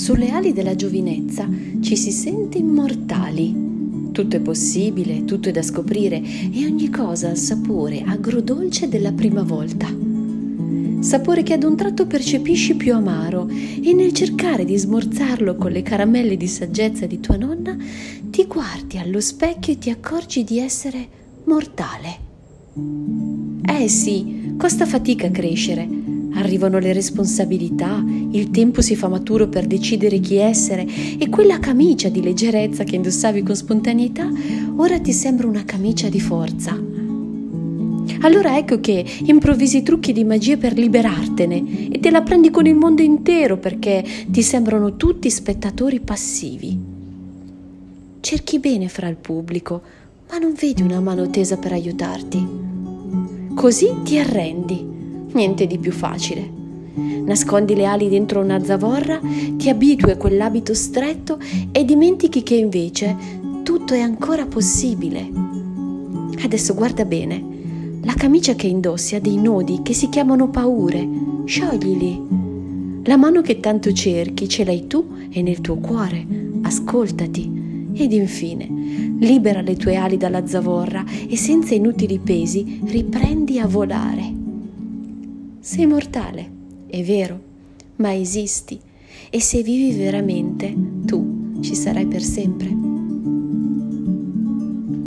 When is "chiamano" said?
70.08-70.48